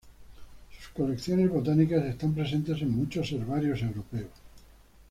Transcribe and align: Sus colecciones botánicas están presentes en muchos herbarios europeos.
Sus 0.75 0.89
colecciones 0.89 1.51
botánicas 1.51 2.03
están 2.05 2.33
presentes 2.33 2.81
en 2.81 2.89
muchos 2.97 3.31
herbarios 3.33 3.83
europeos. 3.83 4.31